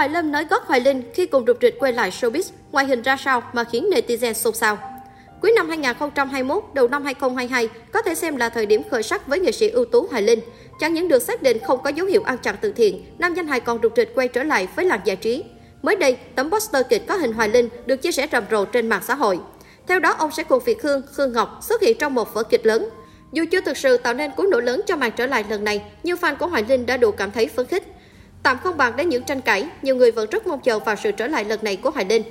[0.00, 3.02] Hoài Lâm nói gót Hoài Linh khi cùng rụt rịch quay lại showbiz, ngoại hình
[3.02, 4.78] ra sao mà khiến netizen xôn xao.
[5.42, 9.40] Cuối năm 2021, đầu năm 2022 có thể xem là thời điểm khởi sắc với
[9.40, 10.40] nghệ sĩ ưu tú Hoài Linh.
[10.80, 13.46] Chẳng những được xác định không có dấu hiệu ăn chặn từ thiện, nam danh
[13.46, 15.44] hài còn rụt rịch quay trở lại với làng giải trí.
[15.82, 18.88] Mới đây, tấm poster kịch có hình Hoài Linh được chia sẻ rầm rộ trên
[18.88, 19.40] mạng xã hội.
[19.86, 22.66] Theo đó, ông sẽ cùng Việt Hương, Khương Ngọc xuất hiện trong một vở kịch
[22.66, 22.88] lớn.
[23.32, 25.82] Dù chưa thực sự tạo nên cú nổ lớn cho màn trở lại lần này,
[26.02, 27.82] nhưng fan của Hoài Linh đã đủ cảm thấy phấn khích.
[28.42, 31.12] Tạm không bàn đến những tranh cãi, nhiều người vẫn rất mong chờ vào sự
[31.12, 32.22] trở lại lần này của Hoài Linh.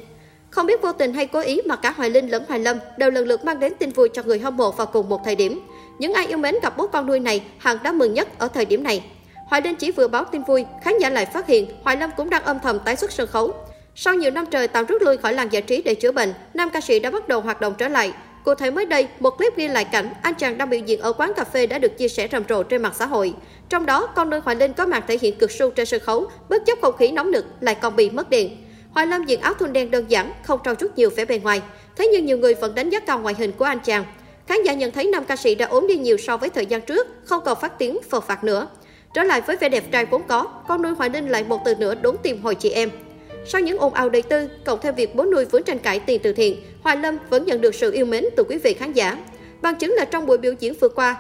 [0.50, 3.12] Không biết vô tình hay cố ý mà cả Hoài Linh lẫn Hoài Lâm đều
[3.12, 5.62] lần lượt mang đến tin vui cho người hâm mộ vào cùng một thời điểm.
[6.00, 8.66] Những ai yêu mến cặp bố con nuôi này hẳn đã mừng nhất ở thời
[8.66, 9.04] điểm này.
[9.48, 12.30] Hoài Linh chỉ vừa báo tin vui, khán giả lại phát hiện Hoài Lâm cũng
[12.30, 13.54] đang âm thầm tái xuất sân khấu.
[13.96, 16.70] Sau nhiều năm trời tạm rút lui khỏi làng giải trí để chữa bệnh, nam
[16.70, 18.14] ca sĩ đã bắt đầu hoạt động trở lại.
[18.44, 21.14] Cụ thể mới đây, một clip ghi lại cảnh anh chàng đang biểu diễn ở
[21.14, 23.34] quán cà phê đã được chia sẻ rầm rộ trên mạng xã hội.
[23.70, 26.28] Trong đó, con nuôi Hoài Linh có màn thể hiện cực sâu trên sân khấu,
[26.50, 28.58] bất chấp không khí nóng nực lại còn bị mất điện.
[28.92, 31.62] Hoài Lâm diện áo thun đen đơn giản, không trau chút nhiều vẻ bề ngoài.
[31.96, 34.06] Thế nhưng nhiều người vẫn đánh giá cao ngoại hình của anh chàng.
[34.48, 36.82] Khán giả nhận thấy nam ca sĩ đã ốm đi nhiều so với thời gian
[36.82, 38.68] trước, không còn phát tiếng phờ phạt nữa.
[39.14, 41.76] Trở lại với vẻ đẹp trai vốn có, con nuôi Hoài Linh lại một từ
[41.76, 42.90] nữa đốn tìm hồi chị em.
[43.46, 46.20] Sau những ồn ào đầy tư, cộng thêm việc bố nuôi vướng tranh cãi tiền
[46.24, 49.18] từ thiện, Hoài Lâm vẫn nhận được sự yêu mến từ quý vị khán giả.
[49.62, 51.16] Bằng chứng là trong buổi biểu diễn vừa qua,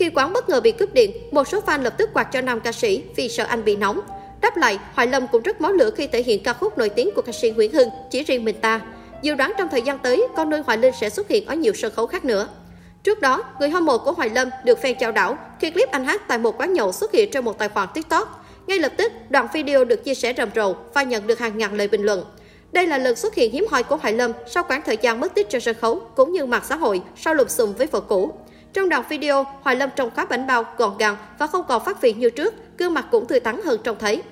[0.00, 2.60] khi quán bất ngờ bị cướp điện, một số fan lập tức quạt cho nam
[2.60, 4.00] ca sĩ vì sợ anh bị nóng.
[4.40, 7.10] Đáp lại, Hoài Lâm cũng rất máu lửa khi thể hiện ca khúc nổi tiếng
[7.14, 8.80] của ca sĩ Nguyễn Hưng, chỉ riêng mình ta.
[9.22, 11.72] Dự đoán trong thời gian tới, con nuôi Hoài Linh sẽ xuất hiện ở nhiều
[11.74, 12.48] sân khấu khác nữa.
[13.02, 16.04] Trước đó, người hâm mộ của Hoài Lâm được fan chào đảo khi clip anh
[16.04, 18.44] hát tại một quán nhậu xuất hiện trên một tài khoản TikTok.
[18.66, 21.74] Ngay lập tức, đoạn video được chia sẻ rầm rộ và nhận được hàng ngàn
[21.74, 22.24] lời bình luận.
[22.72, 25.34] Đây là lần xuất hiện hiếm hoi của Hoài Lâm sau khoảng thời gian mất
[25.34, 28.32] tích trên sân khấu cũng như mạng xã hội sau lùm xùm với vợ cũ.
[28.72, 32.00] Trong đoạn video, Hoài Lâm trông khá bảnh bao, gọn gàng và không còn phát
[32.00, 34.22] vị như trước, gương mặt cũng tươi tắn hơn trông thấy.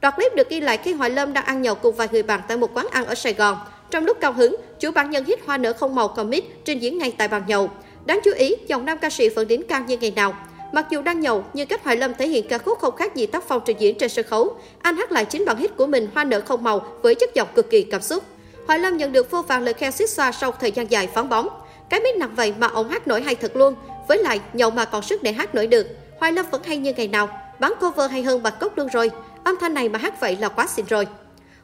[0.00, 2.40] Đoạn clip được ghi lại khi Hoài Lâm đang ăn nhậu cùng vài người bạn
[2.48, 3.58] tại một quán ăn ở Sài Gòn.
[3.90, 6.98] Trong lúc cao hứng, chủ bản nhân hít hoa nở không màu commit trình diễn
[6.98, 7.70] ngay tại bàn nhậu.
[8.06, 10.34] Đáng chú ý, dòng nam ca sĩ vẫn đến cao như ngày nào.
[10.72, 13.26] Mặc dù đang nhậu, nhưng cách Hoài Lâm thể hiện ca khúc không khác gì
[13.26, 14.56] tác phong trình diễn trên sân khấu.
[14.82, 17.48] Anh hát lại chính bản hit của mình Hoa nở không màu với chất giọng
[17.54, 18.24] cực kỳ cảm xúc.
[18.66, 21.28] Hoài Lâm nhận được vô vàng lời khen xích xoa sau thời gian dài phán
[21.28, 21.48] bóng.
[21.90, 23.74] Cái mic nặng vậy mà ông hát nổi hay thật luôn.
[24.08, 25.86] Với lại, nhậu mà còn sức để hát nổi được.
[26.18, 27.28] Hoài Lâm vẫn hay như ngày nào.
[27.60, 29.10] Bán cover hay hơn bạc cốc luôn rồi.
[29.44, 31.06] Âm thanh này mà hát vậy là quá xịn rồi.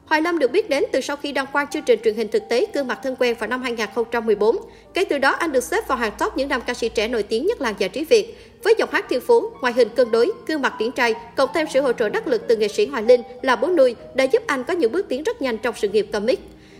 [0.05, 2.43] Hoài Lâm được biết đến từ sau khi đăng quang chương trình truyền hình thực
[2.49, 4.57] tế Gương mặt thân quen vào năm 2014.
[4.93, 7.23] Kể từ đó, anh được xếp vào hàng top những nam ca sĩ trẻ nổi
[7.23, 8.53] tiếng nhất làng giải trí Việt.
[8.63, 11.67] Với giọng hát thiên phú, ngoại hình cân đối, gương mặt điển trai, cộng thêm
[11.73, 14.43] sự hỗ trợ đắc lực từ nghệ sĩ Hoài Linh là bố nuôi đã giúp
[14.47, 16.39] anh có những bước tiến rất nhanh trong sự nghiệp comic.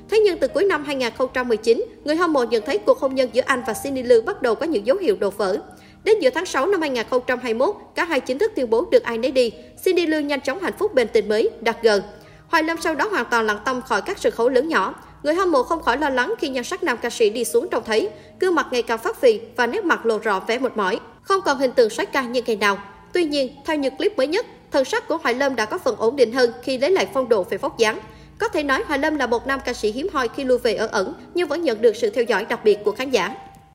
[0.09, 3.43] Thế nhưng từ cuối năm 2019, người hâm mộ nhận thấy cuộc hôn nhân giữa
[3.45, 5.57] anh và Cindy Lưu bắt đầu có những dấu hiệu đổ vỡ.
[6.03, 9.31] Đến giữa tháng 6 năm 2021, cả hai chính thức tuyên bố được ai nấy
[9.31, 9.51] đi.
[9.83, 12.01] Cindy Lưu nhanh chóng hạnh phúc bên tình mới, đặt gần.
[12.47, 14.95] Hoài Lâm sau đó hoàn toàn lặng tâm khỏi các sân khấu lớn nhỏ.
[15.23, 17.67] Người hâm mộ không khỏi lo lắng khi nhan sắc nam ca sĩ đi xuống
[17.71, 20.77] trông thấy, gương mặt ngày càng phát phì và nét mặt lộ rõ vẻ mệt
[20.77, 22.77] mỏi, không còn hình tượng soái ca như ngày nào.
[23.13, 25.95] Tuy nhiên, theo những clip mới nhất, thần sắc của Hoài Lâm đã có phần
[25.97, 27.99] ổn định hơn khi lấy lại phong độ về vóc dáng.
[28.37, 30.73] Có thể nói Hoài Lâm là một nam ca sĩ hiếm hoi khi lưu về
[30.73, 33.35] ở ẩn, nhưng vẫn nhận được sự theo dõi đặc biệt của khán giả.